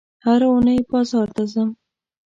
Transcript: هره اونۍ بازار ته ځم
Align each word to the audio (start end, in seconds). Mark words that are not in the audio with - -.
هره 0.25 0.47
اونۍ 0.51 0.79
بازار 0.91 1.27
ته 1.35 1.43
ځم 1.53 1.69